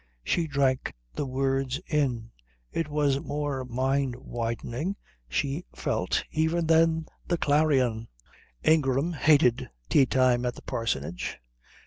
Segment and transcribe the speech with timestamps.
[0.23, 2.31] She drank the words in.
[2.71, 4.95] It was more mind widening
[5.29, 8.07] she felt even than the Clarion.
[8.63, 11.37] Ingram hated tea time at the parsonage.